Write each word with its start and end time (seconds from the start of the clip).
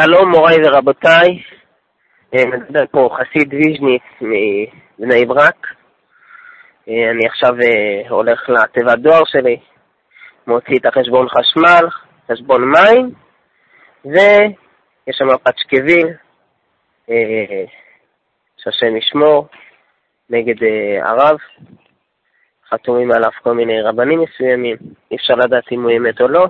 שלום 0.00 0.30
מוריי 0.30 0.56
ורבותיי, 0.64 1.42
אה, 2.34 2.46
מדבר 2.46 2.84
פה 2.90 3.16
חסיד 3.16 3.54
ויז'ניץ 3.54 4.02
מבני 4.20 5.26
ברק. 5.26 5.66
אה, 6.88 7.10
אני 7.10 7.26
עכשיו 7.26 7.50
אה, 7.62 8.08
הולך 8.08 8.48
לתיבת 8.48 8.98
דואר 8.98 9.22
שלי, 9.24 9.56
מוציא 10.46 10.78
את 10.80 10.86
החשבון 10.86 11.26
חשמל, 11.28 11.88
חשבון 12.32 12.62
מים, 12.64 13.10
ויש 14.04 15.16
שם 15.18 15.36
פשקוויל, 15.42 16.08
שהשם 18.56 18.96
ישמור, 18.96 19.48
נגד 20.30 20.66
הרב. 21.02 21.36
חתומים 22.68 23.12
עליו 23.12 23.30
כל 23.42 23.54
מיני 23.54 23.82
רבנים 23.82 24.20
מסוימים, 24.20 24.76
אי 25.10 25.16
אפשר 25.16 25.34
לדעת 25.34 25.72
אם 25.72 25.82
הוא 25.82 25.90
אמת 25.96 26.20
או 26.20 26.28
לא. 26.28 26.46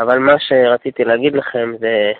אבל 0.00 0.18
מה 0.18 0.32
שרציתי 0.38 1.04
להגיד 1.04 1.32
לכם 1.36 1.72
זה 1.78 2.12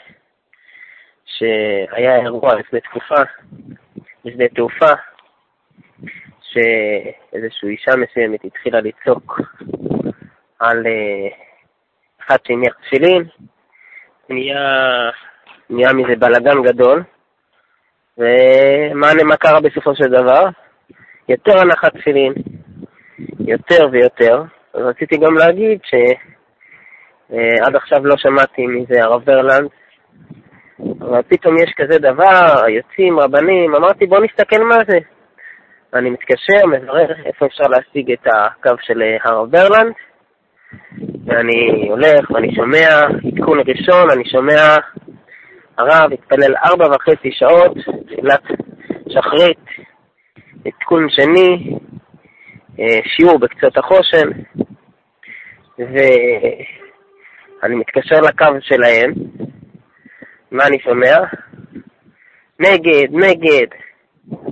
שהיה 1.24 2.16
אירוע 2.16 2.54
לפני 2.54 2.80
תקופה 2.80 3.22
בשדה 4.24 4.48
תעופה, 4.48 4.92
שאיזושהי 6.42 7.68
אישה 7.68 7.90
מסוימת 7.96 8.44
התחילה 8.44 8.80
לצעוק 8.80 9.40
על 10.58 10.82
uh, 10.86 11.34
אחד 12.26 12.36
שהניח 12.46 12.74
תפילין, 12.74 13.24
נהיה, 14.28 14.60
נהיה 15.70 15.92
מזה 15.92 16.16
בלאגן 16.18 16.62
גדול, 16.62 17.02
ומה 18.18 19.36
קרה 19.36 19.60
בסופו 19.60 19.96
של 19.96 20.08
דבר? 20.10 20.44
יותר 21.28 21.58
הנחת 21.58 21.96
תפילין, 21.96 22.32
יותר 23.40 23.88
ויותר. 23.92 24.42
רציתי 24.74 25.16
גם 25.16 25.34
להגיד 25.34 25.80
ש... 25.84 25.94
אה, 27.32 27.66
עד 27.66 27.76
עכשיו 27.76 28.06
לא 28.06 28.16
שמעתי 28.16 28.66
מי 28.66 28.84
זה 28.88 29.02
הרב 29.02 29.24
ברלנד, 29.24 29.68
אבל 31.00 31.22
פתאום 31.28 31.56
יש 31.58 31.72
כזה 31.76 31.98
דבר, 31.98 32.68
יוצאים 32.68 33.20
רבנים, 33.20 33.74
אמרתי 33.74 34.06
בוא 34.06 34.18
נסתכל 34.18 34.64
מה 34.64 34.76
זה. 34.88 34.98
אני 35.94 36.10
מתקשר, 36.10 36.66
מברר 36.66 37.12
איפה 37.24 37.46
אפשר 37.46 37.64
להשיג 37.64 38.12
את 38.12 38.26
הקו 38.26 38.74
של 38.80 39.02
אה, 39.02 39.16
הרב 39.24 39.50
ברלנד, 39.50 39.92
ואני 41.26 41.88
הולך 41.88 42.30
ואני 42.30 42.54
שומע 42.54 42.88
עדכון 43.26 43.58
ראשון, 43.58 44.10
אני 44.10 44.24
שומע 44.30 44.76
הרב 45.78 46.12
התפלל 46.12 46.54
ארבע 46.64 46.86
וחצי 46.94 47.32
שעות, 47.32 47.72
תפילת 48.06 48.42
שחרית, 49.08 49.58
עדכון 50.66 51.06
שני, 51.08 51.76
אה, 52.80 53.00
שיעור 53.04 53.38
בקצות 53.38 53.78
החושן, 53.78 54.28
ו... 55.78 55.98
אני 57.62 57.74
מתקשר 57.74 58.20
לקו 58.20 58.44
שלהם, 58.60 59.12
מה 60.50 60.66
אני 60.66 60.80
שומע? 60.80 61.16
נגד, 62.60 63.08
נגד, 63.10 63.66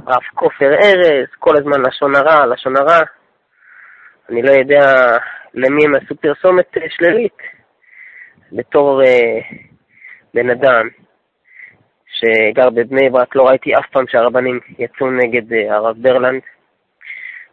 רב 0.06 0.22
כופר 0.34 0.72
ארז, 0.72 1.26
כל 1.38 1.56
הזמן 1.56 1.80
לשון 1.80 2.16
הרע, 2.16 2.46
לשון 2.46 2.76
הרע. 2.76 3.02
אני 4.30 4.42
לא 4.42 4.50
יודע 4.50 5.16
למי 5.54 5.84
הם 5.84 5.94
עשו 5.94 6.16
פרסומת 6.16 6.78
אה, 6.78 6.82
שלילית. 6.90 7.38
בתור 8.52 9.02
אה, 9.04 9.38
בן 10.34 10.50
אדם 10.50 10.88
שגר 12.06 12.70
בבני 12.70 13.10
ברק, 13.10 13.36
לא 13.36 13.48
ראיתי 13.48 13.74
אף 13.74 13.90
פעם 13.92 14.04
שהרבנים 14.08 14.60
יצאו 14.78 15.10
נגד 15.10 15.52
אה, 15.52 15.76
הרב 15.76 15.96
ברלנד. 15.98 16.42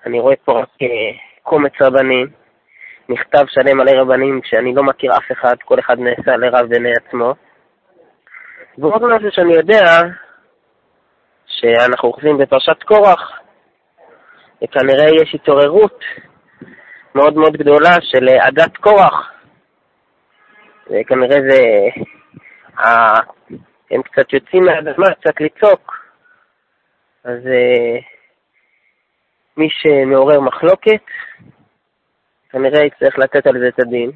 אני 0.05 0.19
רואה 0.19 0.35
פה 0.35 0.59
רק 0.61 0.69
אה, 0.81 0.87
קומץ 1.43 1.73
רבנים 1.81 2.27
מכתב 3.09 3.45
שלם 3.47 3.77
מלא 3.77 3.91
רבנים 3.91 4.41
שאני 4.43 4.75
לא 4.75 4.83
מכיר 4.83 5.11
אף 5.17 5.31
אחד, 5.31 5.55
כל 5.65 5.79
אחד 5.79 5.99
נעשה 5.99 6.37
לרב 6.37 6.69
בעיני 6.69 6.91
עצמו. 6.91 7.33
ועוד 8.77 9.03
משהו 9.03 9.31
שאני 9.31 9.53
יודע, 9.53 9.83
שאנחנו 11.47 12.09
אוחזים 12.09 12.37
בפרשת 12.37 12.83
קורח, 12.83 13.39
וכנראה 14.63 15.09
יש 15.21 15.35
התעוררות 15.35 16.03
מאוד 17.15 17.33
מאוד 17.33 17.53
גדולה 17.53 17.95
של 18.01 18.27
עדת 18.29 18.77
קורח. 18.77 19.31
וכנראה 20.87 21.37
זה... 21.49 21.61
הם 23.91 24.01
קצת 24.01 24.33
יוצאים 24.33 24.63
מהאדמה, 24.63 25.13
קצת 25.21 25.41
לצעוק. 25.41 26.05
אז 27.23 27.47
אה, 27.47 27.99
מי 29.57 29.67
שמעורר 29.69 30.39
מחלוקת, 30.41 31.03
כנראה 32.55 32.85
יצטרך 32.85 33.17
לתת 33.17 33.47
על 33.47 33.59
זה 33.59 33.67
את 33.67 33.79
הדין. 33.79 34.11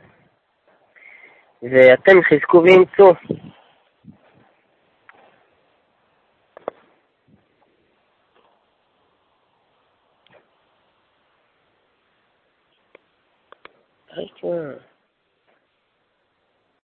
ואתם 1.61 2.21
חזקו 2.23 2.63
ואימצו. 2.63 3.13